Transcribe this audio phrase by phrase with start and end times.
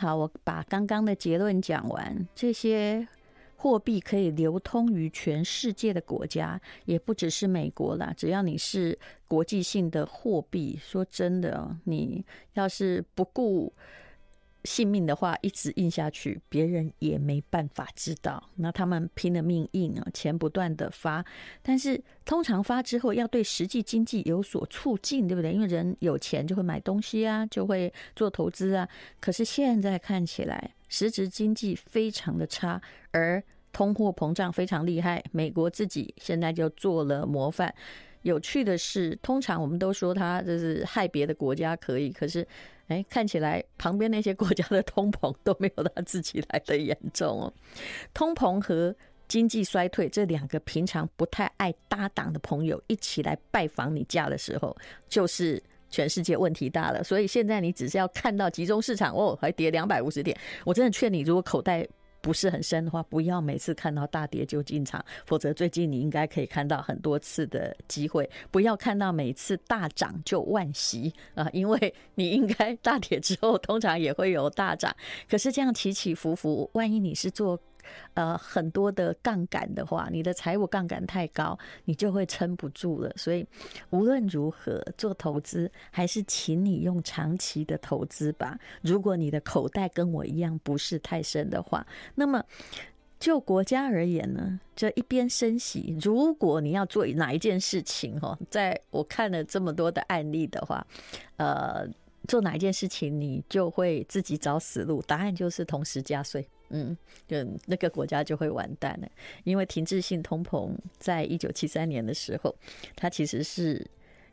[0.00, 3.06] 好，我把刚刚的结论讲完，这些。
[3.62, 8.10] 货币可以流通于全世界的国家，也不只是美国啦。
[8.16, 12.24] 只要你是国际性的货币，说真的，你
[12.54, 13.70] 要是不顾
[14.64, 18.42] 性命的话，一直印下去，别人也没办法知道。
[18.56, 21.24] 那他们拼了命印啊，钱不断的发，
[21.62, 25.52] 但是通常发之后要对实际经济有所促进，对不对？
[25.52, 28.88] 因为人有钱就会买东西啊，就会做投资啊。
[29.20, 32.80] 可是现在看起来，实质经济非常的差，
[33.12, 35.22] 而通货膨胀非常厉害。
[35.32, 37.74] 美国自己现在就做了模范。
[38.22, 42.46] 有趣的是，通常我们都说它就是害别的国家可以，可是
[42.90, 47.52] 哎，看起来旁边那些国家的通膨都没有他自己来的严重哦。
[48.12, 48.94] 通膨和
[49.26, 54.76] 经济衰退这两个平常不太爱搭档的朋友一起来拜访你家的时候，
[55.08, 55.62] 就是。
[55.92, 60.38] 全世界问题大了，所以现在你只是要看到集中市场哦，还跌两百五十点。
[60.64, 61.84] 我真的劝你，如果口袋
[62.20, 68.28] 不是很深的话，不要每次看到大跌就进场，否则最近你应该可以看到很多次的机会。
[68.50, 74.94] 不要看到每次大涨就万喜啊，因为你应该大跌之后通常也会有大涨，
[75.28, 77.58] 可是这样起起伏伏，万一你是做。
[78.14, 83.12] 呃，很多的杠杆的话，你的财务杠杆太高，你就会撑不住了。
[83.16, 83.46] 所以
[83.90, 88.58] 无论如何做投资，还是请你用长期的投资吧。
[88.82, 92.44] 如果你的口袋跟我一样不是太深的话，那么
[93.18, 100.86] 就国家而言呢，这一边升息，如果你要做哪一件事情哈，在我看了这么多的案例的话，
[101.36, 101.86] 呃，
[102.26, 105.02] 做哪一件事情你就会自己找死路。
[105.02, 106.48] 答案就是同时加税。
[106.70, 106.96] 嗯，
[107.28, 109.08] 就那个国家就会完蛋了，
[109.44, 112.54] 因为停滞性通膨在一九七三年的时候，
[112.96, 113.86] 它其实是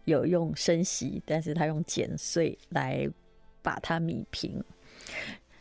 [0.06, 3.08] 有用升息，但是它用减税来
[3.62, 4.64] 把它弭平。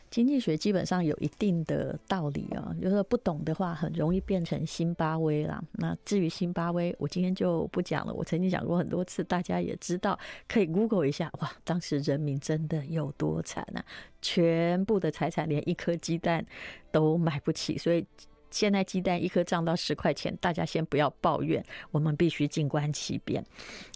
[0.09, 5.61] 经济学基本上有一定的道理啊，就是不懂的话，很容易变成辛巴威啦。
[5.73, 8.13] 那至于辛巴威，我今天就不讲了。
[8.13, 10.17] 我曾经讲过很多次，大家也知道，
[10.47, 11.31] 可以 Google 一下。
[11.39, 13.83] 哇，当时人民真的有多惨啊！
[14.21, 16.45] 全部的财产连一颗鸡蛋
[16.91, 18.05] 都买不起，所以。
[18.49, 23.43] 现在鸡蛋一颗涨到十块钱，大家先不要抱怨，我们必须静观其变。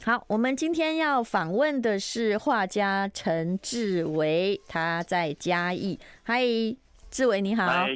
[0.03, 5.99] 好，我们今天要访问的是画家陈志维，他在嘉义。
[6.23, 6.43] 嗨，
[7.09, 7.67] 志维你好。
[7.67, 7.89] 嗨，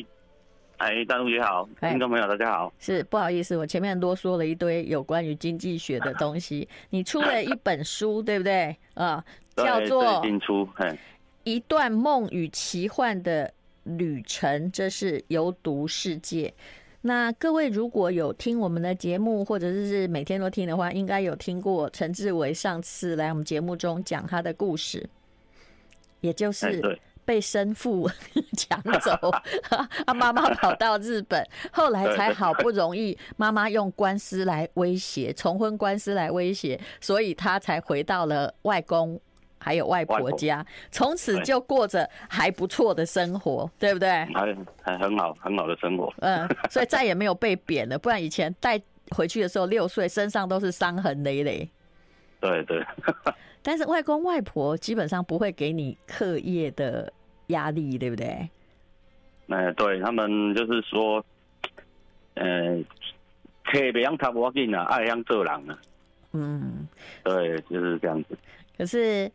[0.78, 2.74] 嗨，大陆姐好，听众朋友大家好。
[2.80, 6.68] 是不好意思，我前面多说了一堆有关于经济学的东西。
[6.90, 8.76] 你出了一本书，对不对？
[8.94, 9.24] 啊，
[9.56, 10.04] 叫做
[11.44, 13.48] 《一段梦与奇幻的》
[13.86, 16.54] 旅程，这是游读世界。
[17.02, 25.08] 那各位如果有听我们的节目，或者是每天都听的话，应该有听过陈志伟上次来我们节目中讲他的故事，
[26.22, 28.10] 也就是被生父
[28.58, 29.12] 抢走，
[30.06, 39.22] 啊，妈妈跑到日本，后来才好不容易妈妈用官司来威胁，重婚官司来威胁，所以他才回到了外公。
[39.66, 44.10] 还有外婆家，从此就过着还不错的生活，对不对？
[44.26, 46.14] 还还很好，很好的生活。
[46.20, 51.68] 嗯，所以再也没有被贬了，不然以前带回去的时候六岁，身上都是伤痕累累。
[52.40, 52.86] 对对。
[53.64, 57.12] 但是外公外婆基本上不会给你课业的
[57.48, 58.48] 压力，对不对？
[59.50, 61.26] 哎，对他们就是说，
[62.36, 62.80] 呃，
[63.64, 65.80] 可以让他不紧啊，爱让做人啊。
[66.34, 66.88] 嗯，
[67.24, 68.38] 对，就是这样子。
[68.78, 69.32] 可是。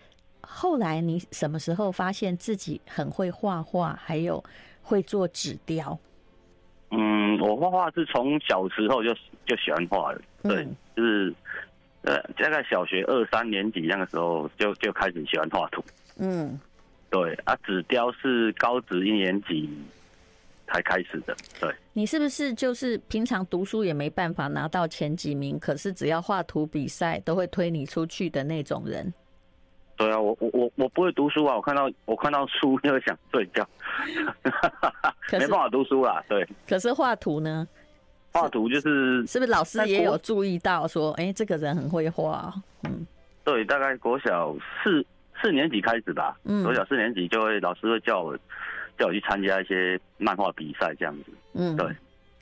[0.53, 4.43] 后来你什么时候发现自己很会画画，还有
[4.83, 5.97] 会做纸雕？
[6.91, 9.15] 嗯，我画画是从小时候就
[9.47, 11.33] 就喜欢画了，对，嗯、就是
[12.03, 15.83] 呃，大概小学二三年级那个时候就就开始喜欢画图。
[16.19, 16.59] 嗯，
[17.09, 19.71] 对啊，纸雕是高职一年级
[20.67, 21.35] 才开始的。
[21.61, 29.15] 对，你是不是就是平常读书也没办法拿到前几名，可是只要画图比赛都会推你出去的那种人？
[30.01, 31.55] 对啊，我我我我不会读书啊！
[31.55, 33.69] 我看到我看到书就会想睡觉，
[35.31, 36.25] 没办法读书啦。
[36.27, 37.69] 对，可是画图呢？
[38.33, 42.51] 画图就是是不是老师也有注意到说，哎、欸，这个人很会画？
[42.85, 43.07] 嗯，
[43.45, 45.05] 对，大概国小四
[45.43, 46.35] 四年级开始吧。
[46.45, 48.35] 嗯，国小四年级就会老师会叫我
[48.97, 51.33] 叫我去参加一些漫画比赛这样子。
[51.53, 51.95] 嗯，对，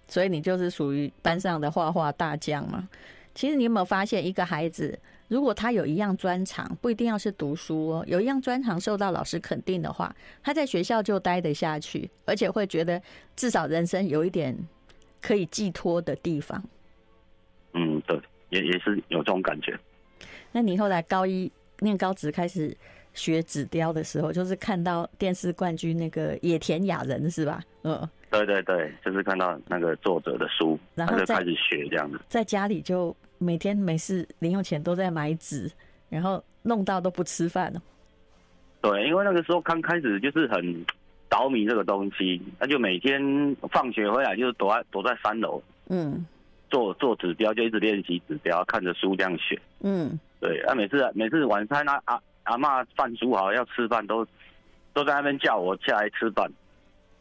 [0.06, 2.88] 所以你就是属于班上的画画大将嘛。
[3.34, 4.96] 其实你有没有发现，一个孩子
[5.28, 13.00] 如果他有一样专长，不一定要是读书哦，有一样专长受到老师肯定的话，他在学校就待得下去，而且会觉得
[13.36, 14.56] 至少人生有一点
[15.20, 16.62] 可以寄托的地方。
[17.74, 19.78] 嗯，对，也也是有这种感觉。
[20.50, 22.74] 那你后来高一念高职开始
[23.12, 27.62] 学纸雕的时候，就是看到电视冠军那个野田雅人是吧？
[27.82, 32.20] 嗯，对对对，就是看到那个作者的书，然后就开始学这样子。
[32.28, 35.70] 在家里就每天没事，零用钱都在买纸，
[36.08, 37.82] 然后弄到都不吃饭了。
[38.80, 40.84] 对，因为那个时候刚开始就是很
[41.30, 43.20] 着迷这个东西，那就每天
[43.72, 46.24] 放学回来就躲在躲在三楼，嗯，
[46.70, 54.26] 做做指标，就一直练习指标，看着书这样学，嗯，对，啊，每次每次晚餐啊阿阿妈饭煮好要吃饭，都
[54.92, 56.50] 都在那边叫我下来吃饭，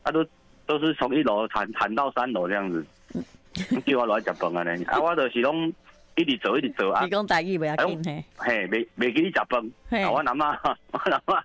[0.03, 0.23] 他、啊、都
[0.67, 2.85] 都是从一楼喊喊到三楼这样子，
[3.85, 5.73] 叫我来吃饭啊呢，啊，我就是拢
[6.15, 9.59] 一直走一直走啊，你讲大意不要紧嘿，嘿，没没给你吃饭，
[10.03, 10.51] 啊，我阿妈
[10.91, 11.43] 我阿妈。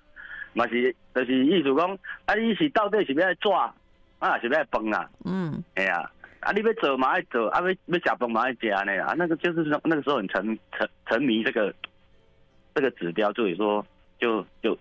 [0.55, 3.75] 嘛是，就是意思讲，啊，你是到底是要来抓，
[4.19, 5.09] 啊，是要来崩啊？
[5.25, 6.11] 嗯，哎呀，
[6.41, 10.45] 啊，你要做嘛爱做，啊，要要食饭嘛爱食呢啊，那个就是说，那个时候很沉
[10.77, 11.75] 沉沉迷这个
[12.75, 13.83] 这个指标，所以说
[14.19, 14.77] 就就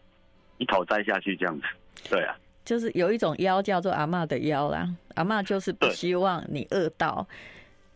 [0.58, 1.66] 一头栽下去这样子。
[2.10, 7.28] 对啊，就是有一种妖叫做阿妈的妖啦，阿妈就是不希望你饿到。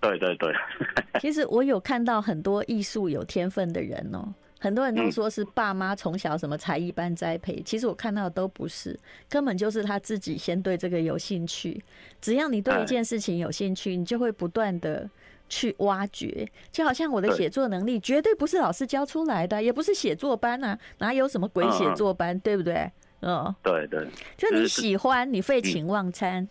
[0.01, 0.53] 对对对。
[1.21, 4.33] 其实我有看到很多艺术有天分的人哦、喔。
[4.57, 8.97] 很多人都说是爸妈从小什么才艺班栽培，其实我看到的都不是，
[9.29, 11.83] 根本就是他自己先对这个有兴趣。
[12.19, 15.07] 只要你对一件事情有兴趣，你就会不断的
[15.47, 16.47] 去挖掘。
[16.71, 22.91] 就好像我的写作能力，绝对不是老师教出来的，也不是写作班啊，哪有什么鬼写作班，对不对？
[23.25, 24.07] 嗯，对对，
[24.37, 26.47] 就你喜欢，你废寝忘餐，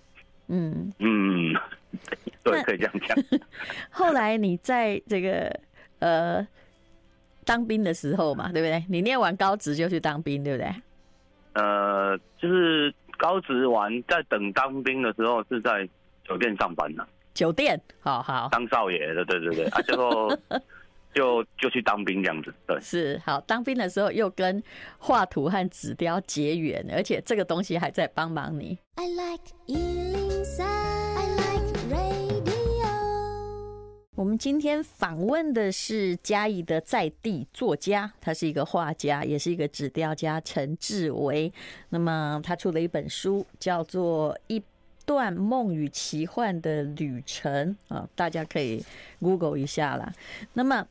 [0.48, 1.54] 嗯嗯，
[2.42, 3.16] 对，可以这样讲。
[3.90, 5.60] 后来你在这个
[6.00, 6.46] 呃。
[7.46, 8.82] 当兵的时候嘛，对不对？
[8.88, 10.74] 你念完高职就去当兵，对不对？
[11.52, 15.86] 呃，就是高职完，在等当兵的时候是在
[16.26, 17.06] 酒店上班呢。
[17.34, 18.48] 酒店，好好。
[18.50, 20.34] 当少爷的，对对对，啊，最后
[21.14, 22.78] 就就去当兵这样子，对。
[22.80, 24.62] 是，好，当兵的时候又跟
[24.98, 28.78] 画图和纸雕结缘，而且这个东西还在帮忙你。
[28.96, 29.54] I like
[34.16, 41.52] 我们今天访问的是嘉义的在地作家，他是一个画家，也是一个纸雕家陈志维。
[41.88, 44.62] 那么他出了一本书，叫做《一
[45.04, 48.84] 段梦与奇幻的旅程》啊，大家可以
[49.18, 50.12] Google 一下啦。
[50.52, 50.86] 那么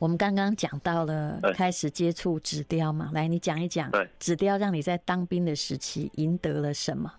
[0.00, 7.12] 我们刚刚讲到了开始接触纸雕嘛，来，你讲一讲纸雕让你在当兵的时期赢得了什么？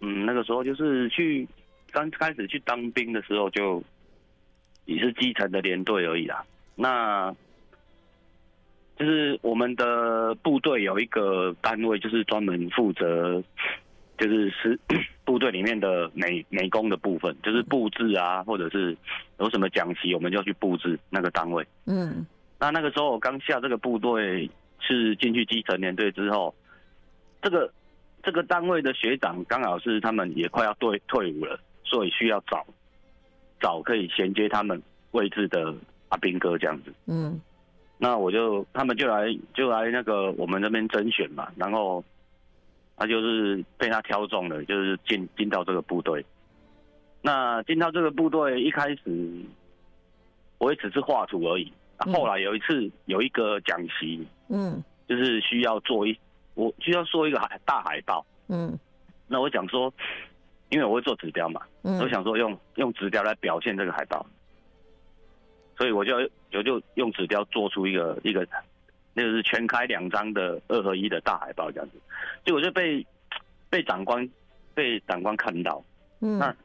[0.00, 1.48] 嗯，那个时候就是去。
[1.92, 3.82] 刚开始去当兵的时候，就
[4.84, 6.46] 也是基层的连队而已啦。
[6.76, 7.34] 那
[8.96, 13.42] 就是我们的部队有一个单位，就是专门负责，
[14.20, 14.78] 就是是
[15.24, 18.96] 部队里面的美美工的部分，就是布置啊，或者是
[19.38, 21.66] 有什么讲习，我们就去布置那个单位。
[21.86, 22.24] 嗯，
[22.58, 26.54] 那那个时候我刚下这个部队，是进去基层连队之后，
[27.40, 27.72] 这个
[28.22, 31.58] 这个单位的学长刚好是他们也快要退退伍了。
[31.82, 32.64] 所以需要找
[33.58, 34.80] 找可以衔接他们
[35.10, 35.74] 位置的
[36.10, 36.94] 阿兵哥这样子。
[37.06, 37.40] 嗯，
[37.98, 42.04] 那我就他们就来就来那个我们那边甄选嘛，然后
[43.00, 46.24] 他就是被他挑中了，就是进进到这个部队。
[47.20, 49.42] 那进到这个部队一开始，
[50.58, 51.72] 我也只是画图而已。
[51.96, 56.16] 后来有一次有一个讲习，嗯，就是需要做一
[56.54, 58.78] 我需要做一个海大海报，嗯，
[59.26, 59.92] 那我想说。
[60.72, 64.24] 因为我会做纸雕嘛，嗯、我想说用用纸雕来表现这个海报，
[65.76, 66.14] 所以我就
[66.52, 68.46] 我就用纸雕做出一个一个，
[69.14, 71.98] 那个是全开两张的二合一的大海报这样子，
[72.44, 73.04] 结果就被
[73.68, 74.28] 被长官
[74.74, 75.82] 被长官看到，
[76.20, 76.56] 嗯，那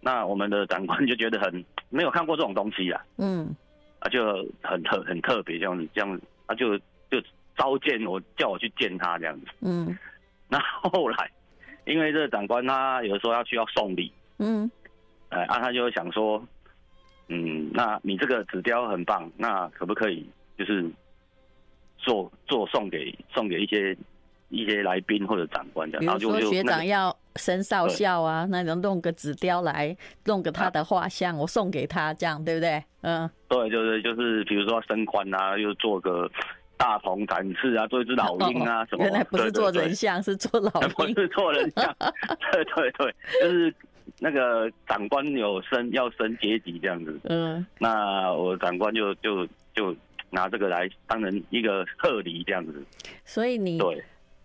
[0.00, 3.54] 那我们的长官就觉得很没有看过这种东西啊，嗯，
[3.98, 6.78] 啊就很特很特别这样子这样子，他就
[7.10, 7.20] 就
[7.56, 9.98] 召见我叫我去见他这样子，嗯，
[10.48, 11.30] 那后来。
[11.86, 14.70] 因为这个长官他有时候要需要送礼，嗯，
[15.30, 16.40] 哎，啊，他就会想说，
[17.28, 20.28] 嗯，那你这个纸雕很棒，那可不可以
[20.58, 20.88] 就是
[22.02, 23.96] 做做送给送给一些
[24.48, 26.18] 一些来宾或者长官这样？
[26.18, 32.82] 比如说学长要升少校啊，那就弄个纸雕来弄个他的画像，我送给他这样，对不对？
[33.02, 36.30] 嗯，对，就是就是，比如说升官啊，又做个。
[36.80, 39.04] 大鹏展翅啊，做一只老鹰啊，什么？
[39.04, 40.88] 原来不是做人像，是做老鹰。
[41.12, 41.94] 不是做人像，
[42.50, 43.74] 对对对，就是
[44.18, 47.20] 那个长官有升要升阶级这样子。
[47.24, 49.94] 嗯，那我长官就就就
[50.30, 52.82] 拿这个来当成一个贺礼这样子。
[53.24, 54.02] 所以你对，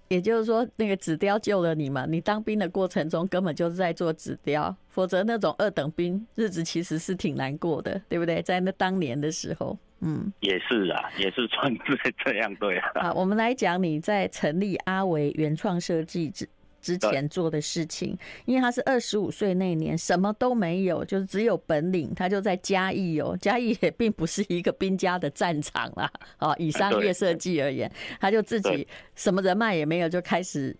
[0.09, 2.05] 也就是说，那个纸雕救了你嘛？
[2.05, 8.41] 你当兵的过程中根本就是在做纸雕，否则那种二等兵日子其实是挺难过的，对不对？
[8.41, 9.77] 在那当年的时候。
[10.01, 12.91] 嗯，也是啊，也是算是这样对啊。
[12.95, 16.47] 啊，我们来讲你在成立阿维原创设计之
[16.85, 18.15] 之前做的事情，
[18.45, 26.11] 因为他是二十五岁那年什么都没有，就是只有本领，他就在嘉义哦，嘉义也并不是一个兵家的战场啦。
[26.37, 30.75] 哦，以商业设计而言，他就自己什么人脉也没有，就开始。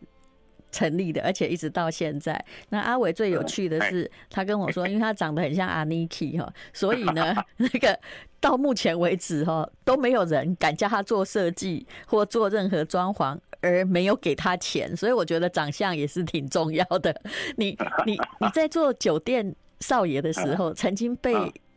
[0.71, 2.43] 成立的，而且一直到现在。
[2.67, 7.97] 那阿伟最有趣的是，他跟我说，因为他长得很像阿尼基哈，所以呢， 那个
[8.41, 14.95] 到目前为止哈都没有人敢叫他做设计或做任何装潢，而没有给他钱。
[14.95, 17.13] 所以我觉得长相也是挺重要的。
[17.57, 21.34] 你 你你在做酒店少爷的时候，曾经被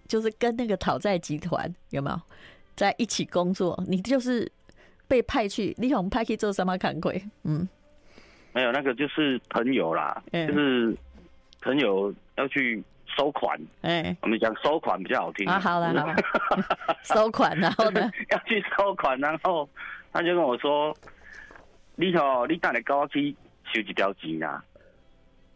[0.07, 2.21] 就是跟那个讨债集团有没有
[2.77, 3.83] 在一起工作？
[3.89, 4.51] 你就是
[5.07, 7.13] 被派去，你从派去做什么工作？
[7.45, 7.69] 嗯。
[8.53, 10.97] 没有那个就是朋友啦，就是
[11.61, 15.61] 朋友要去收款，哎，我们讲收款比较好听啊。
[15.61, 16.17] 好了，好了，
[17.05, 19.69] 收款，然后呢， 要去收款，然后
[20.13, 20.97] 他就跟我说
[22.01, 23.35] ：“你吼，你等下跟我去
[23.73, 24.63] 收一条钱啦。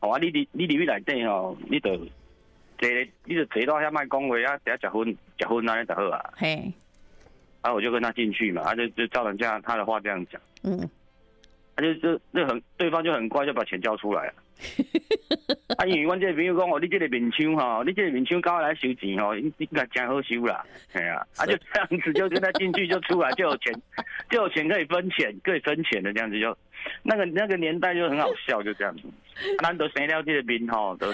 [0.01, 2.89] 好啊，你你你里面来电哦，你就坐，
[3.25, 6.35] 你就坐到遐卖讲话啊，等下结婚结婚那就好啊。
[6.37, 6.73] 嘿，
[7.63, 10.91] 然后我就跟他进去嘛，他就就照人家他的话这样讲，嗯。
[11.77, 14.35] 他就就那很，对方就很快就把钱交出来了。
[15.79, 20.65] 啊，因为阮这个朋友讲哦，你这个面相哈，你这个面相搞来收钱哦，应该真好收啦。
[20.93, 23.75] 哎呀，啊就这样子，就跟他进去就出来 就有钱，
[24.31, 26.57] 就有钱可以分钱，可以分钱的这样子就，
[27.03, 29.03] 那个那个年代就很好笑，就这样子。
[29.63, 31.09] 难得生了这个面吼，都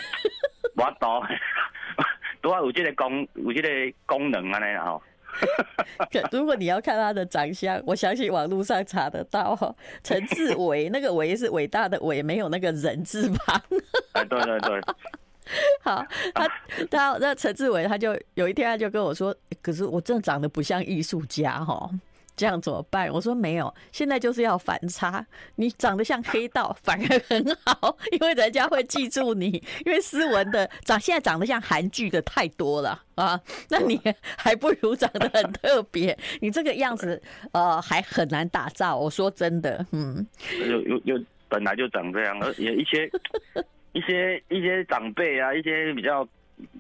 [0.74, 1.24] 我刀，
[2.40, 5.00] 都要有这个功，有这个功能啊那
[6.12, 6.28] 样。
[6.32, 9.74] 如果你要看他的长相，我相信网络上查得到哈。
[10.02, 13.60] 陈志伟，那个伟是伟大的伟，没有那个人字旁。
[14.28, 14.80] 对对对。
[15.82, 16.04] 好，
[16.34, 16.48] 他
[16.90, 21.90] 他那陈志伟他就有一天他就跟我说，可是我真的长得不像艺术家哈。
[22.38, 23.10] 这样怎么办？
[23.10, 25.26] 我说没有，现在就是要反差。
[25.56, 29.62] 你长得像黑道， 反而很好，因为人家会记住你。
[29.84, 33.38] 因为斯文的长，现在长得像韩剧的太多了啊。
[33.68, 34.00] 那你
[34.38, 36.16] 还不如长得很特别。
[36.40, 37.20] 你这个样子，
[37.52, 38.96] 呃，还很难打造。
[38.96, 40.24] 我说真的，嗯，
[40.64, 43.10] 有有有，本来就长这样，而也一些
[43.92, 46.24] 一些一些长辈啊，一些比较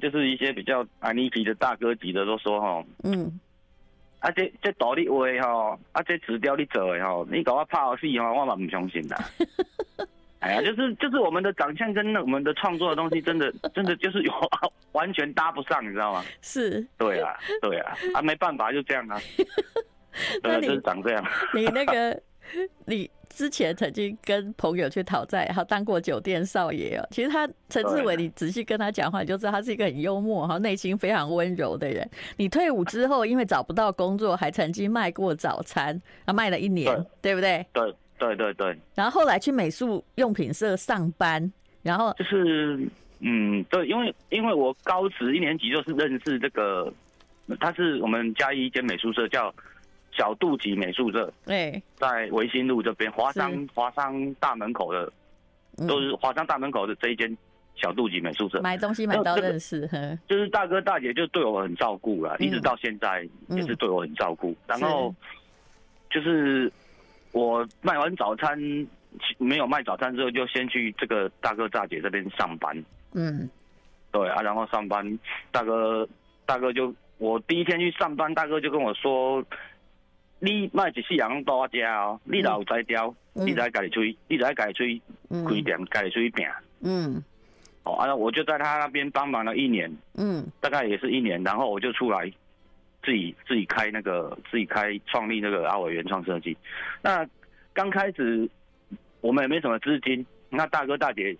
[0.00, 3.40] 就是一些比较安妮级的大哥级的都说哈，嗯。
[4.20, 9.16] 啊这，这这道理话吼，啊这纸雕你做的吼，你搞我拍死吼，我嘛不相信的。
[10.40, 14.32] 哎呀，就是就是我们的长相跟我们的创作的东西，真的真的就是有
[14.92, 16.24] 完全搭不上，你知道吗？
[16.42, 16.86] 是。
[16.96, 19.18] 对啊，对啊，啊没办法就这样啊。
[20.42, 21.24] 对，就是长这样。
[21.54, 22.20] 你那个
[22.86, 23.10] 你。
[23.38, 27.06] 之前曾经跟朋友去讨债，然后当过酒店少爷哦。
[27.12, 32.10] 其实他陈志伟，你仔细跟他讲话，你就知道他是一个很幽默，哈，内心非常温柔的人。
[32.36, 36.92] 你退伍之后，因为找不到工作，还曾经卖过早餐，啊，卖了一年，
[37.22, 37.64] 对，对不对？
[37.72, 38.76] 对对对对。
[38.96, 41.52] 然后后来去美术用品社上班，
[41.82, 42.76] 然后就是
[43.20, 46.92] 嗯，对，因为因为我高职一年级就是认识这个，
[47.60, 49.54] 他是我们嘉义一间美术社叫。
[50.18, 55.12] 小肚吉美术社，哎，在维新路这边，华商华商大门口的，
[55.86, 57.38] 都是华商大门口的这一间
[57.76, 58.60] 小肚吉美术社。
[58.60, 59.88] 买东西买到认识，
[60.26, 64.56] 就是大哥大姐就对我很照顾了，一直到现在也是对我很照顾。
[64.66, 65.14] 然后
[66.10, 66.70] 就是
[67.30, 68.58] 我卖完早餐，
[69.38, 72.76] 没有卖早餐之后，就先去这个大哥大姐这边上班。
[73.12, 73.48] 嗯，
[74.10, 75.18] 对啊，然后上班，
[75.52, 76.08] 大哥
[76.44, 79.44] 大哥就我第一天去上班，大哥就跟我说。
[80.40, 86.46] 你卖一世人多家哦，你老在雕，你在家里吹，你在家里吹开店，家里吹饼。
[86.80, 87.22] 嗯，
[87.84, 92.30] 哦，啊，我就在他那边帮忙了一年，嗯，大概也是一年，然后我就出来
[93.04, 96.56] 自己自己开那个自己开创立那个阿伟原创设计。
[97.02, 97.28] 那
[97.72, 98.48] 刚开始
[99.20, 101.36] 我们也没什么资金，那大哥大姐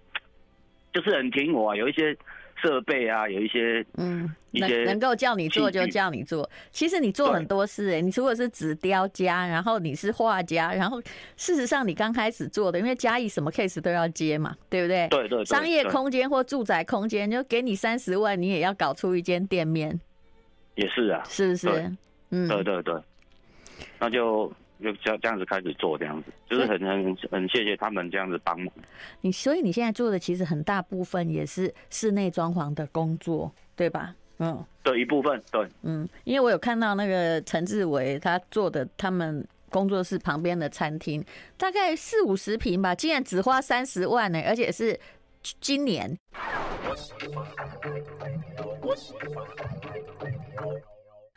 [0.93, 2.17] 就是很挺我，啊，有一些。
[2.61, 6.49] 设备啊，有一些嗯，一些能能够叫你做就叫你做。
[6.71, 11.00] 其实你做很多事哎、欸，你除了是纸雕家，然后你是画家，然后
[11.37, 15.09] 事实上你刚开始做的，因为嘉义什么 case 都要接嘛，对不对？
[15.09, 15.45] 对对，对。
[15.45, 19.99] 商业空间或住宅空间，就给你三十万，你也要搞出一间店面。
[20.75, 21.93] 也是啊，是不是？
[22.31, 22.95] 嗯，对对对，
[23.99, 24.53] 那就。
[24.83, 28.73] 就这样这样子开始做，这样子就是很很很谢谢他们这样子帮忙。
[29.21, 34.15] 你所以你现在做的其实很大部分也是室内装潢的工作，对吧？
[34.39, 35.67] 嗯，对，一部分对。
[35.83, 41.25] 嗯，因为我有看到那个陈志伟他做的他们工作室旁边的餐厅，
[41.57, 44.99] 大概四五十平吧，竟然只花三十万呢，而且是
[45.61, 46.17] 今年。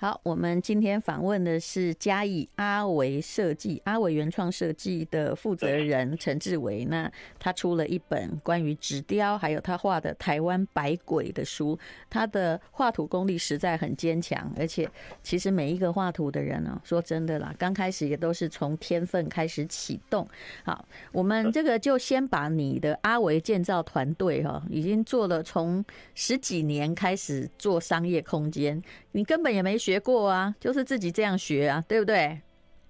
[0.02, 6.84] 好，我们今天访问的是嘉义阿维设计、阿维原创设计的负责人陈志伟。
[6.86, 11.78] 那他出了一本关于纸雕，还有他画的台湾百鬼的书。
[12.10, 14.90] 他的画图功力实在很坚强，而且
[15.22, 20.28] 其实每一个画图的人呢，说真的啦，刚开始也都是从天分开始启动。
[20.64, 28.82] 好，我们这个就先把你的阿维建造团队哈，已经做了从十几年开始做商业空间，
[29.12, 29.91] 你根本也没学。
[29.92, 32.40] 学过啊，就是自己这样学啊，对不对？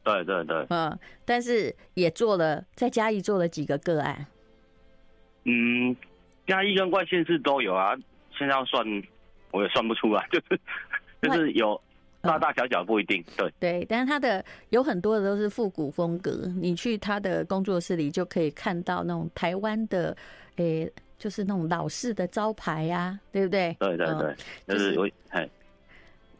[0.03, 4.27] 对对对，嗯，但是也做了，在嘉义做了几个个案。
[5.45, 5.95] 嗯，
[6.45, 7.95] 嘉义跟外县市都有啊，
[8.37, 8.85] 现在要算
[9.49, 10.59] 我也算不出来， 就是
[11.23, 11.79] 就是有
[12.21, 20.15] 大大小小不一定，对对，但是他的有很多的都是复古风格，你去他的工作室里就可以看到那种台湾的，
[20.57, 23.75] 诶、欸，就是那种老式的招牌啊，对不对？
[23.79, 24.35] 对对对，
[24.67, 25.49] 就是我哎。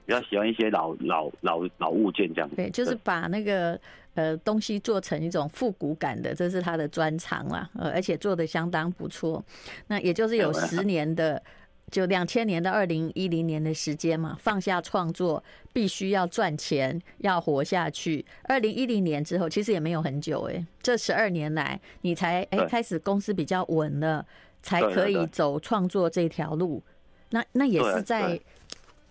[0.05, 3.79] 比较喜欢一些老老老老物件这样子，对，就是把那个
[4.15, 9.43] 呃东西做成一种复古感的，这是他的专长啦，呃，而且做的相当不错。
[9.88, 11.41] 那也就是有十年的，
[11.89, 15.41] 就两千年到二零一零年的时间嘛，放下创作，
[15.72, 18.25] 必须要赚钱，要活下去。
[18.43, 24.25] 二零一零年之后，其实也没有很久哎、欸，这十二年来，你才哎、欸、开始公司比较稳了，
[24.62, 26.81] 才可以走创作这条路。
[27.29, 28.39] 那那也是在。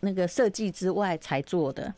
[0.00, 1.92] 那个设计之外才做的，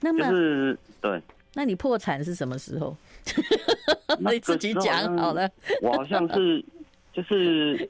[0.00, 1.22] 那么、就是、对，
[1.54, 2.96] 那你破产是什么时候？
[4.18, 5.48] 你自己讲好了。
[5.80, 6.64] 我好像是
[7.12, 7.88] 就是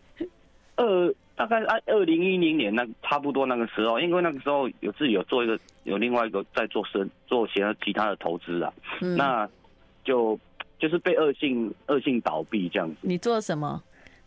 [0.77, 9.49] 二大概二二零一零年那差不多那个时候，因为那个时候有自己有做一个有另外一个在做生做其他其他的投资啊，嗯、那
[10.05, 10.39] 就
[10.79, 12.97] 就是被恶性恶性倒闭这样子。
[13.01, 13.83] 你做什么？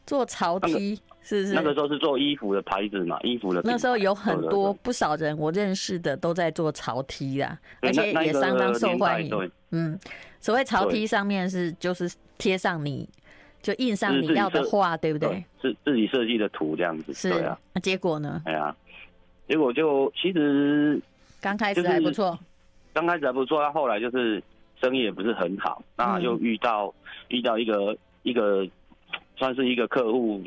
[0.06, 1.00] 做潮梯。
[1.24, 3.62] 是是，那个时候是做衣服的牌子嘛，衣服的。
[3.64, 9.52] 那时候有很多不少人我认识的都在做潮梯啦，而且也相当受欢迎。
[9.72, 9.98] 嗯，
[10.42, 13.08] 所谓潮梯上面是就是贴上你
[13.62, 15.44] 就印上你要的画，对不对？
[15.62, 17.14] 是自己设计的图这样子。
[17.14, 18.42] 是啊，那结果呢？
[18.46, 18.76] 哎呀，
[19.48, 21.02] 结果就其实
[21.40, 22.38] 刚开始还不错，
[22.92, 24.44] 刚开始还不错，后来就是
[24.82, 26.94] 生意也不是很好，那又遇到
[27.30, 28.68] 遇到一个一个
[29.38, 30.44] 算是一个客户。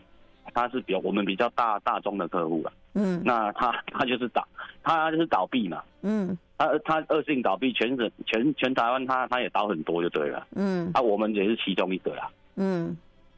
[0.56, 4.42] 他是比较我们比较大大宗的客户了，嗯，那他他就是倒，
[4.82, 12.96] 他就是倒闭嘛，嗯，他他恶性倒闭，全省全全台湾他他也倒很多就对了，嗯，啊，我们也是其中一个啦，嗯，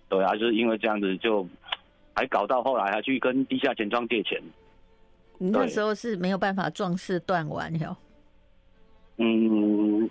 [0.09, 1.45] 对啊，就是因为这样子就
[2.15, 4.41] 还搞到后来还去跟地下钱庄借钱，
[5.39, 7.97] 你那时候是没有办法壮士断腕哟，
[9.17, 10.09] 嗯，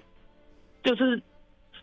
[0.84, 1.22] 就是。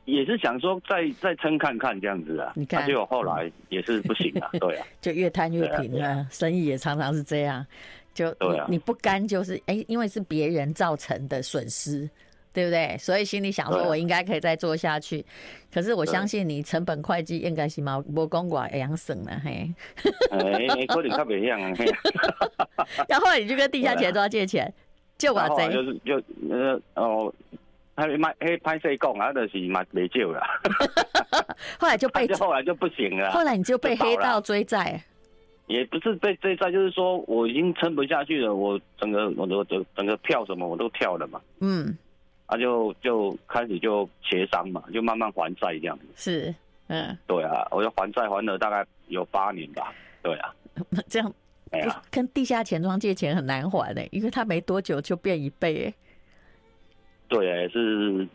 [0.05, 7.65] 也是想说再再撑看看这样子啊，你看，结果后来也是不行啊， 对啊，就越摊越平啊，生意也常常是这样，
[8.13, 12.09] 就你你不甘就是哎，因为是别人造成的损失，
[12.53, 12.97] 对不对？
[12.99, 15.25] 所以心里想说我应该可以再做下去，
[15.73, 19.73] 可是我相信你成本会计应该是嘛，无讲过会样省了嘿，
[20.31, 21.73] 哎，可能较不一样啊，
[23.09, 24.73] 然后你就跟地下钱庄借钱，
[25.17, 27.33] 借我这就是就呃哦。
[27.97, 30.43] 还没卖，嘿，拍摄讲啊，就是嘛没救了。
[31.79, 33.31] 后来就被 后来就不行了。
[33.31, 35.03] 后来你就被黑道追债。
[35.67, 38.55] 也不是被追债，就是说我已经撑不下去了。
[38.55, 41.41] 我整个我都整整个票什么我都跳了嘛。
[41.61, 41.97] 嗯。
[42.47, 46.05] 啊就，就就开始就协商嘛，就慢慢还债这样子。
[46.17, 46.55] 是，
[46.89, 47.17] 嗯。
[47.27, 49.95] 对啊，我就还债还了大概有八年吧。
[50.23, 50.55] 对啊。
[51.09, 51.33] 这样，
[51.71, 55.95] 哎呀，跟地下钱庄借钱很难还嘞，因为他没多久就变一倍哎。
[57.39, 58.29] 对，是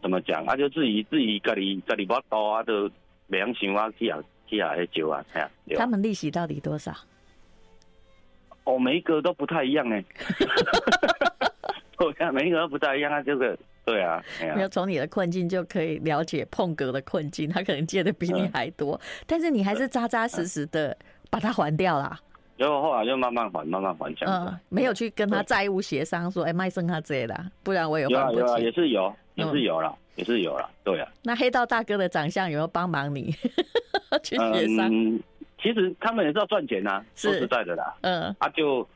[0.00, 0.44] 怎么讲？
[0.46, 2.90] 他、啊、就自己自己家里家里不多啊，就
[3.26, 5.76] 没人想啊，去啊去啊，借啊，哎呀。
[5.76, 6.94] 他们利息到底多少？
[8.64, 10.02] 哦，每一个都不太一样哎。
[11.98, 14.22] 对啊，每一个都不太一样啊，这个对啊。
[14.54, 20.96] 没有从你的困境就可以了解碰哥的困境，他可能借的比你还多，嗯、但是你还是扎扎实实的
[21.28, 22.18] 把它还掉了。
[22.58, 24.46] 然后后来就慢慢还，慢慢还这样。
[24.46, 28.38] 嗯，没有去跟他债务协商说，哎，卖剩他这的，不然我也还不起。
[28.40, 31.08] 有啊有啊，也是有，也是有了，也是有了，对啊。
[31.22, 33.30] 那黑道大哥的长相有没有帮忙你
[34.24, 34.88] 去协商？
[34.92, 35.22] 嗯，
[35.62, 37.94] 其实他们也是要赚钱呐，说实在的啦。
[38.00, 38.34] 嗯。
[38.40, 38.86] 啊，就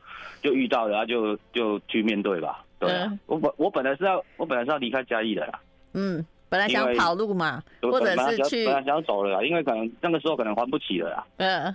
[0.41, 2.65] 就遇到了，就就去面对吧。
[2.79, 3.17] 对啊。
[3.27, 5.59] 我本我本来是要我本来是要离开嘉义的啦。
[5.93, 11.25] 嗯，本来想跑路嘛，或者是去本来想走了啦，因为可能那个时候可能还不起了啦。
[11.37, 11.73] 嗯。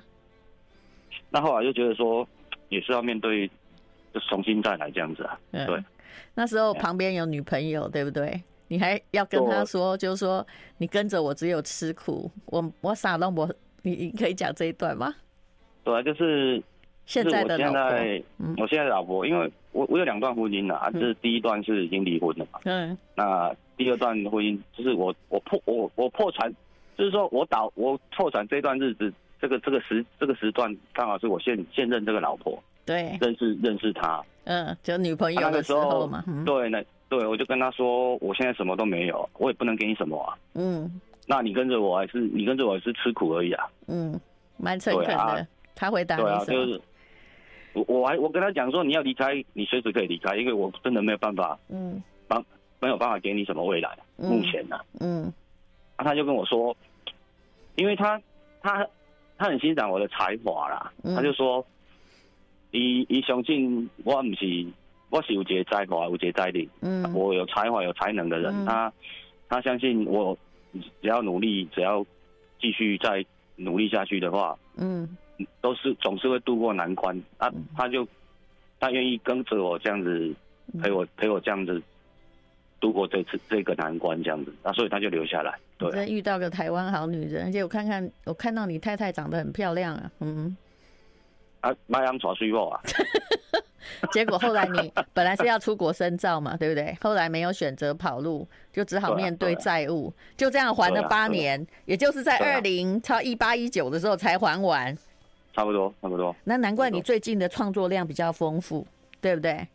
[1.30, 2.26] 那后来就觉得说，
[2.68, 3.48] 也是要面对，
[4.12, 5.38] 就重新再来这样子啊。
[5.50, 5.84] 对，嗯、
[6.34, 8.42] 那时候旁边有女朋友，对不对？
[8.68, 13.48] 你还要跟他说，就是说你跟着我只有吃苦，我我傻了我，
[13.82, 15.14] 你你可以讲这一段吗？
[15.84, 16.62] 对啊，就是
[17.06, 17.98] 现在的老婆，
[18.58, 22.60] 我现在的老婆，因为我我有两段婚姻了，啊，这是第一段是已经离婚了嘛。
[22.64, 22.96] 嗯。
[23.14, 26.52] 那第二段婚姻就是我我破我我破产，
[26.96, 32.62] 就是说我倒我破产这段日子，这个这个时这个时段刚好是我现现任这个老婆。
[32.84, 33.16] 对。
[33.20, 34.22] 认识认识他。
[34.44, 36.18] 嗯，就女朋友的时候嘛。
[36.18, 40.36] 啊、对，那对我就跟他说，我现在什么都没有，我也不能给你什么啊。
[40.54, 41.00] 嗯。
[41.26, 43.66] 那你跟着我还是你跟着我还是吃苦而已啊。
[43.86, 44.18] 嗯，
[44.56, 45.16] 蛮诚恳的。
[45.16, 46.44] 啊、他回答你什么？
[46.46, 46.80] 对啊，就是。
[47.74, 52.42] 我我还我跟他讲说，你要离开，你随时可以离开，因为我真的没有办法，嗯，帮
[52.80, 55.32] 没有办法给你什么未来，嗯、目前呢、啊，嗯，
[55.96, 56.74] 啊，他就跟我说，
[57.76, 58.20] 因为他
[58.62, 58.84] 他
[59.38, 61.64] 他很欣赏我的才华啦，嗯、他就说，
[62.72, 64.66] 伊伊相信我不是
[65.08, 68.92] 我是有这个才华有这个才力，嗯，我有才华有才能的人，嗯、他
[69.48, 70.36] 他相信我
[70.72, 72.04] 只要努力，只要
[72.60, 73.24] 继续再
[73.56, 75.16] 努力下去的话，嗯。
[75.60, 77.16] 都是总是会度过难关。
[77.36, 78.04] 啊，他就
[78.80, 80.34] 他愿意跟着我这样子
[80.82, 81.80] 陪我陪我这样子
[82.80, 85.58] 度过这次这个难关这样子，那，所以他就留下来。
[85.76, 90.56] 对，真遇到个台湾好女人，而且我看看我看到你太太长得很漂亮啊，嗯，
[91.60, 92.80] 啊，买洋床睡过啊，
[94.12, 96.96] 结果后来你本来是要出国深造嘛，对不对？
[97.00, 104.96] 后来没有选择跑路，就只好面对债务，就这样还了八年，也就是在二零超一八一九的时候才还完。
[105.54, 106.34] 差不多，差不多。
[106.44, 108.86] 那难怪你最近的创作量比较丰富，
[109.20, 109.66] 对不对？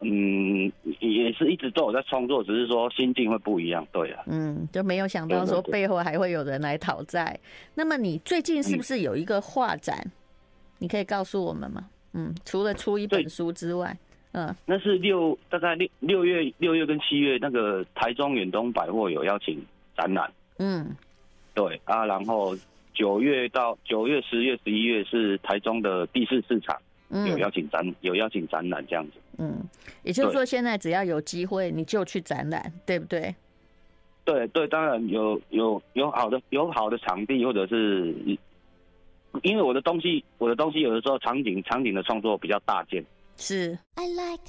[0.00, 4.22] 嗯，也是一直都有在创作，只是说心境会不一样，对啊。
[4.26, 7.38] 嗯，就没有想到说背后还会有人来讨债。
[7.74, 9.96] 那么你最近是不是有一个画展？
[10.04, 10.12] 嗯、
[10.80, 11.88] 你可以告诉我们吗？
[12.12, 13.96] 嗯，除了出一本书之外，
[14.32, 19.58] 嗯，那是六大概六六月六月跟七月那个台中远东百货有邀请
[19.96, 20.30] 展览。
[20.58, 20.94] 嗯，
[21.54, 22.54] 对啊，然后。
[22.98, 26.74] 九月到九月、十月、十一月是台中的第四市场，
[27.10, 29.12] 有邀请展，有邀请展览这样子。
[29.38, 29.62] 嗯，
[30.02, 33.34] 也就是说，现在只要有机会，你就去展览，对不对？
[34.24, 38.14] 对对，当然有有有好的有好的场地，或者是
[39.42, 43.04] 因为我的东西，我的东西有的时候场景场景的创作比较大件。
[43.36, 43.78] 是。
[43.94, 44.42] I like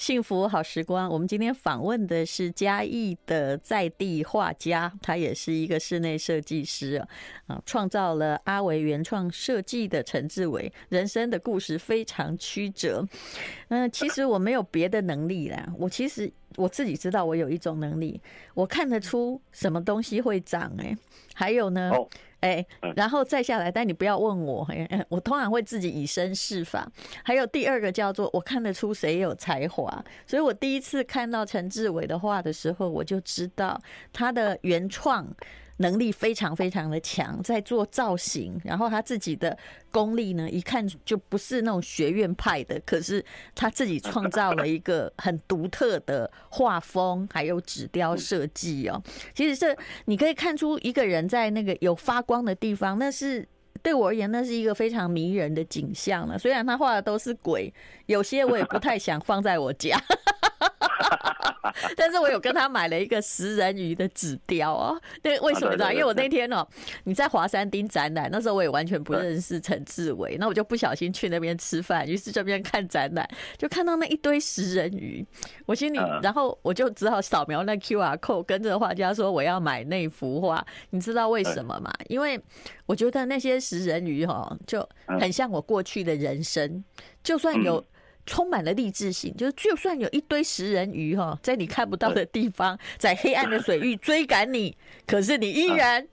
[0.00, 7.06] 幸福好时光，我们今天访问的是嘉义的在地画家，他也是一个室内设计师
[7.46, 13.06] 啊，创造了阿维原创设计的陈志伟，人生的故事非常曲折。
[13.68, 18.18] 嗯，其实我没有别的能力啦，我其实我自己知道我有一种能力，
[18.54, 20.96] 我看得出什么东西会长哎，
[21.34, 21.92] 还有呢。
[22.40, 22.64] 哎，
[22.96, 24.66] 然后再下来，但你不要问我，
[25.08, 26.90] 我通常会自己以身试法。
[27.22, 33.80] 还有第二个叫做我看得出谁有才华，所以我第一次看到陈志伟的画的时候，我就知道
[34.12, 35.26] 他的原创。
[35.80, 39.56] 能力非常非常的强，在做造型，然后他自己的
[39.90, 49.02] 功力呢，一看就不是那种学院派的，可是他自己创造了一个很独特的画风，还有纸雕设计哦。
[49.34, 53.48] 其实这你可以看出一个人在那个有发光的地方，那是
[53.82, 56.38] 对我而言，那是一个非常迷人的景象了。
[56.38, 57.72] 虽然他画的都是鬼，
[58.04, 59.98] 有些我也不太想放在我家。
[61.96, 65.92] 但是我有跟他买了一个食人鱼的纸雕哦，那为什么呢？
[65.92, 66.66] 因为我那天哦，
[67.04, 75.24] 你在华山町展览，那时候我也完全不认识陈志伟，那我就不小心去那边吃饭，于是这边看展览，就看到那一堆食人鱼，
[75.66, 80.64] 我心里，然后我就只好扫描那 QR code，跟着画家说我要买那幅画。
[80.90, 81.92] 你知道为什么吗？
[82.08, 82.40] 因为
[82.86, 84.86] 我觉得那些食人鱼哈，就
[85.20, 86.84] 很像我过去的人生，
[87.22, 87.84] 就算有。
[88.30, 96.06] 充满了励志性，就是就算有一堆食人鱼哈，在你看不到的地方，在黑暗的水域追赶你，可是你依然。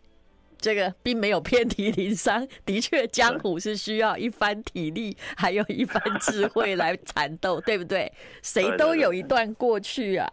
[0.60, 8.12] 这个并没有遍体鳞伤， 的确，江湖是需要一番体力，还有一番智慧来缠斗，对不对？
[8.42, 10.30] 谁都有一段过去啊。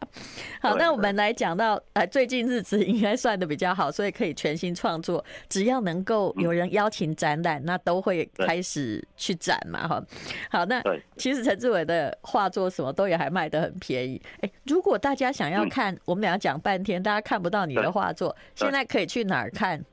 [0.61, 5.25] 好，那我们来讲到，呃，最近日子应该算的比较好，所以可以全新创作。
[5.49, 10.05] 只要能够有人邀请展览，那都会开始去展嘛，哈。
[10.51, 10.83] 好，那
[11.17, 14.21] 其实陈志伟的画作什么都也还卖得很便宜。
[14.41, 19.85] 哎，如果大家想要看，我们俩讲半天，大家看不到你的画作，现在可以去哪儿看？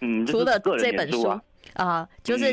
[0.00, 1.42] 嗯，除了这本书啊，
[1.74, 2.52] 啊，就是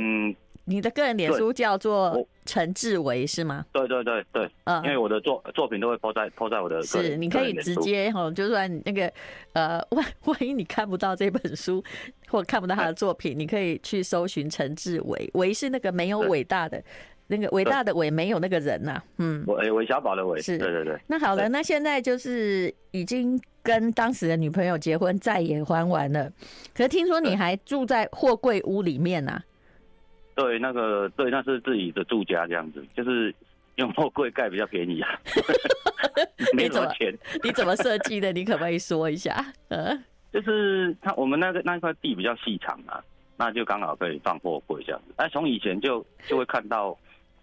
[0.66, 3.66] 你的个人脸书叫做陈志伟是吗？
[3.72, 9.10] 对对对对，嗯，因为我的作作品都会 po 在 po 在我的是，你可以直接哈，就算那个
[9.54, 11.82] 呃万万一你看不到这本书
[12.28, 16.84] 或看不到他的作品，你可以去搜寻陈志伟，伟是那个没有伟大的
[17.28, 20.98] 那个伟大的伟没有那个人呐，嗯，韦韦小宝的韦是，对对对。
[21.08, 23.40] 那好了，那现在就是已经。
[23.64, 26.32] 跟当时的女朋友结婚，债也还完了。
[26.74, 29.44] 可是听说你还住在货柜屋里面呐、啊？
[30.36, 33.36] 对，那个对，那是自己的住家这样子，就是
[33.76, 35.20] 用货柜盖比较便宜啊。
[36.56, 37.14] 没什么钱，
[37.44, 38.32] 你怎么设计的？
[38.32, 39.46] 你可不可以说一下？
[39.68, 39.94] 呃，
[40.32, 43.04] 就是他我们那个那块地比较细长啊，
[43.36, 45.14] 那就刚好可以放货柜这样子。
[45.18, 46.98] 哎，从以前就就会看到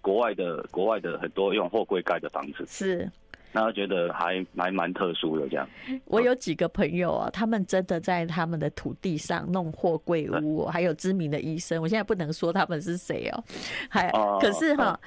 [0.04, 3.10] 国外的国外的很多用货柜盖的房子是。
[3.54, 5.64] 然后觉得还还蛮特殊的这样。
[6.06, 11.80] 我有几个朋友啊，他们真的在他们的土地上弄货柜屋，还有知名的医生。
[11.80, 13.44] 我现在不能说他们是谁哦，
[13.88, 14.98] 还可是哈，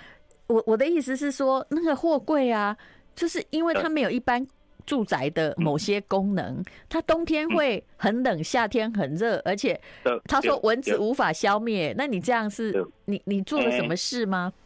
[0.47, 2.77] 我我的意思是说，那个货柜啊，
[3.13, 4.47] 就是因为它没有一般
[4.85, 9.77] 住宅的某些功能，它冬天会很冷，夏天很热，而且
[10.23, 11.93] 他说蚊子无法消灭。
[11.97, 14.53] 那你这样是你你做了什么事吗？
[14.55, 14.63] 嗯，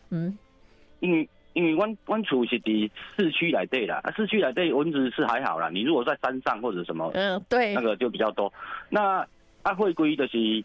[1.00, 2.72] 因为因为湾湾处是在
[3.18, 5.70] 市区来对啦，啊，市区来对蚊子是还好啦。
[5.70, 8.52] 你如果在山上或者什么，嗯，对，那个就比较多。
[8.90, 9.26] 那
[9.64, 10.64] 啊，会归就是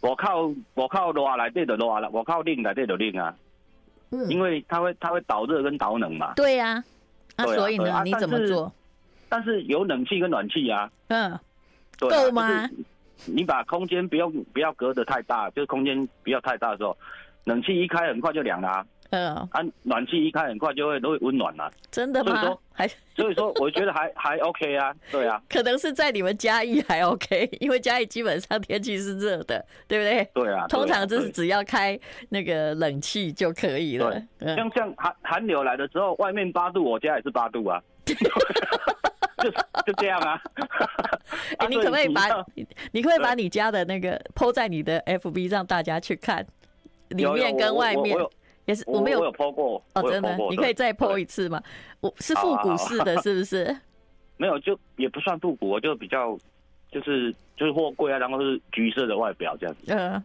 [0.00, 3.34] 我靠我靠热来对的热了，我靠冷来对的冷啊。
[4.10, 6.32] 嗯，因为它会它会导热跟导冷嘛。
[6.34, 6.82] 对呀，
[7.36, 8.72] 啊，所以呢，你怎么做？
[9.28, 10.90] 但是有冷气跟暖气啊。
[11.08, 11.38] 嗯，
[11.98, 12.68] 够吗？
[13.26, 16.96] 你把空间不用不要隔得太大，就是空间不要太大的时候，
[17.44, 18.86] 冷气一开很快就凉了。
[19.10, 22.30] 嗯，啊，暖气一开很快就会都会温暖了，真的吗？
[22.30, 30.28] 所以说还所以说我觉得还 还 OK 啊，对啊，可能是在你们嘉义还 OK，因为嘉义基本上天气是热的，对不对？
[30.44, 31.98] 对啊，通常就是只要开
[32.28, 34.22] 那个冷气就可以了。
[34.38, 39.50] 对，像像寒寒流来的时候，外面八度，我家也是八度啊， 就
[39.86, 40.38] 就这样啊。
[41.56, 42.26] 哎，你可不可以把
[42.92, 46.46] 你可不可以把你家的那个 PO 在你的 FB 让大家去看，
[47.10, 48.16] 里面跟外面。
[48.66, 51.58] 也是我没有，我有 po 过哦，真的，你可以再 po 一次吗？
[52.00, 53.74] 我是复古式的，是不是？
[54.36, 56.36] 没有，就也不算复古，我就比较
[56.92, 59.80] 就是就是货柜啊，然后是橘色的外表这样子。
[59.86, 60.22] 嗯，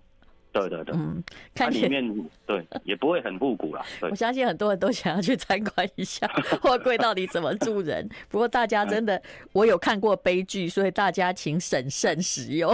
[0.53, 1.21] 对对对，嗯，
[1.55, 3.83] 看里面对也不会很复古啦。
[4.01, 6.27] 我相信很多人都想要去参观一下
[6.61, 8.07] 货柜到底怎么住人。
[8.29, 9.19] 不过大家真的，
[9.51, 12.71] 我有看过悲剧，所以大家请审慎使用。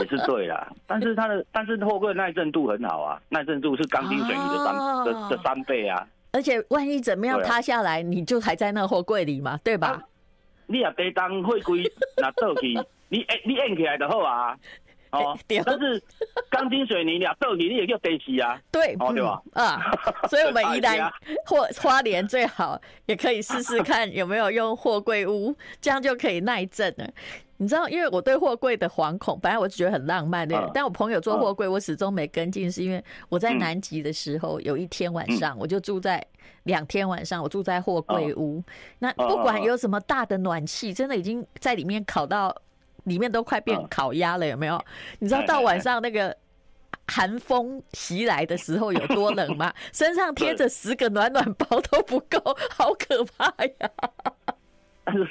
[0.00, 6.06] 也是对啦，但是它的但是货柜耐震度很好啊，耐震度是钢筋水泥的三、哦、的的三倍啊。
[6.30, 9.88] 而且万一怎么样塌下来，你就还在那货柜里嘛，对吧？
[9.88, 10.02] 啊、
[10.66, 11.82] 你也别当货柜
[12.16, 12.78] 那倒去，
[13.08, 14.56] 你哎你按起来就好啊。
[15.12, 16.02] 哦， 但是
[16.50, 18.60] 钢筋水泥俩倒去你也叫得死啊。
[18.70, 19.42] 对，哦对吧？
[19.54, 19.80] 啊，
[20.28, 21.10] 所以我们宜兰
[21.46, 27.08] 或花莲最好也可以试试看有没有用货柜屋，这样就可以耐震了。
[27.60, 30.56] 你知道，因为我对货柜的惶恐，本来我就觉得很浪漫，对。
[30.72, 36.24] 但我朋友做货柜，我始终没跟进，是因为我在南极的时候，有一天晚上，我就住在
[36.64, 38.62] 两天晚上，我住在货柜屋。
[39.00, 42.54] 那不管有什么大的暖气，真的已经在里面烤到
[43.08, 44.82] 里面都快变烤鸭了，有没有？
[45.18, 46.36] 你知道到晚上那个
[47.06, 49.72] 寒风袭来的时候有多冷吗？
[49.92, 52.38] 身上贴着十个暖暖包都不够，
[52.70, 53.90] 好可怕呀！
[55.04, 55.26] 但 是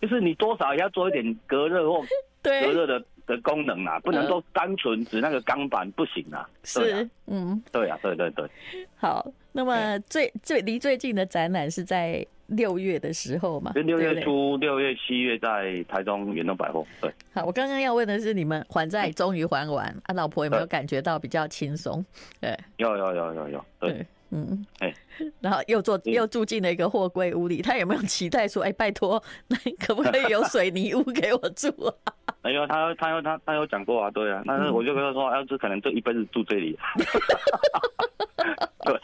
[0.00, 2.02] 就是你多少也要做一点隔热或
[2.42, 6.48] 隔热的的功能啊，不能说单纯指那个钢板不行啊。
[6.64, 8.48] 是，嗯，对啊，对对对。
[8.96, 13.72] 好，那么最最离最近的展览是在六月的时候嘛？
[13.72, 16.86] 就六月初，六月七月在台中远东百货。
[17.00, 17.12] 对。
[17.32, 22.04] 好，我刚刚要问的是，你们还债终于还完，啊，老婆有没有感觉到比较轻松？
[22.40, 24.06] 对，有有有有有，对。
[24.32, 24.94] 嗯，哎，
[25.40, 31.68] 然后又做又住进了一个货柜屋里，他有没有期待说，哎，拜托，那可不可以有水泥屋给我住
[32.04, 32.14] 啊？
[32.42, 36.78] 没有，他他有他他有讲过啊，对啊，但是我就跟他说，要是可能这一辈子住这里，
[38.84, 39.00] 对，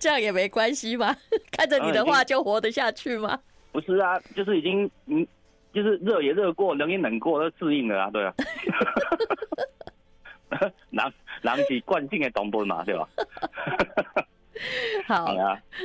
[0.00, 1.14] 这样也没关系嘛，
[1.50, 3.38] 看着你的话就活得下去吗？
[3.72, 5.26] 不是啊，就是已经嗯，
[5.72, 8.34] 就是热也热过，冷也冷过，都适应了啊，对啊。
[10.90, 13.08] 人人是惯性的动物嘛，对吧？
[15.06, 15.34] 好，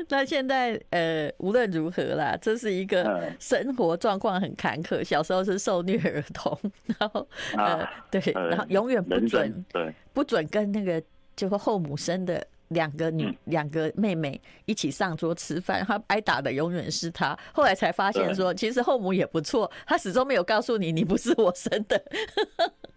[0.10, 6.58] 那现在呃，无论如何啦，这是一个生活状况很坎坷，小时候是受虐儿童，
[7.00, 7.28] 然后
[7.58, 9.94] 呃，对，然后永远不准对。
[10.14, 11.02] 不准跟那个
[11.36, 17.38] 就是后母生的两个女两个妹妹一起上桌吃饭，他挨打的永远是他。
[17.54, 22.02] 后来才发现说，其实后母也不错，他始终没有告诉你，你不是我生的。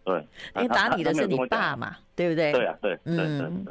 [0.02, 2.52] 对， 因为打你的是你爸嘛，对不对？
[2.52, 3.66] 对啊，对，嗯，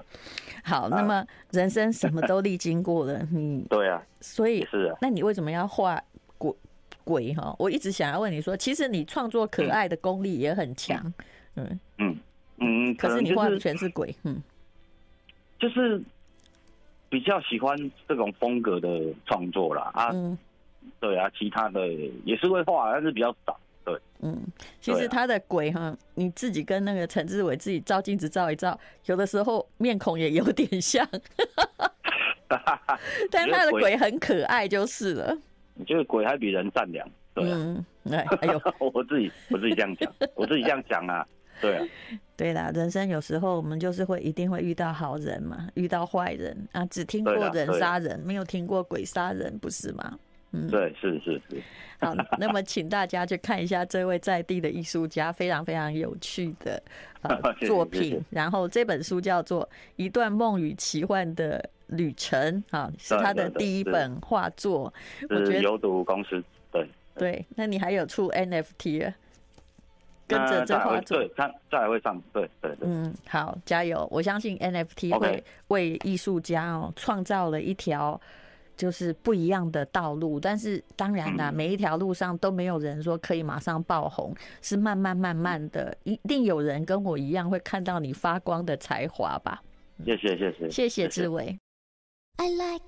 [0.66, 6.02] 好，那么人生什么都历经过了， 你对啊，所以是啊，那你为什么要画
[6.38, 6.54] 鬼
[7.04, 7.56] 鬼哈？
[7.60, 11.14] 我一直想要问你说，其实你创作可爱的功力也很强，
[11.56, 12.18] 嗯嗯
[12.58, 14.42] 嗯，可是你画的全是鬼，嗯，
[15.58, 16.02] 就是
[17.10, 17.76] 比较喜欢
[18.08, 20.12] 这种风格的创作啦啊，
[21.00, 21.88] 对啊，其他的
[22.26, 23.60] 也是会画，但是比较少。
[24.22, 24.38] 嗯，
[24.82, 31.08] 其实他的鬼哈，你自己跟那个陈志伟自己照镜子照一照，有的时候面孔也有点像，
[33.32, 35.38] 但他的鬼很可爱就是了。
[35.76, 37.10] 你觉得鬼还比人善良？
[37.34, 38.62] 对、啊，嗯，哎，哎呦，
[38.94, 41.26] 我自己我自己这样讲， 我自己这样讲啊，
[41.62, 41.86] 对啊，
[42.36, 50.20] 对啦，人生有时候我们就是会一定会遇到好人嘛，遇到坏人啊，只听过人杀人，没有听过鬼杀人，不是吗？
[50.52, 51.62] 嗯，对，是是是。
[52.00, 56.82] 好，那么请大家去看一下这位在地的艺术家 非常非常有趣的
[57.22, 58.20] 呃 作品。
[58.30, 59.64] 然后这本书叫做
[59.98, 64.92] 《一段梦与奇幻的旅程》，啊，是他的第一本画作。
[65.30, 67.46] 我觉得有读公司，对对。
[67.56, 69.14] 那你还有出 NFT，
[70.26, 72.88] 跟着这画作，对，他再来会上，对对对。
[72.90, 74.08] 嗯，好，加油！
[74.10, 78.20] 我相信 NFT 会为艺术家哦创造了一条。
[78.80, 89.62] 就是不一样的道路，但是当然啦，每一条路上都没有人说可以马上爆红，是慢慢慢慢的，一定有人跟我一样会看到你发光的才华吧。
[90.06, 91.60] 谢谢谢谢，谢谢志伟。
[92.38, 92.86] I like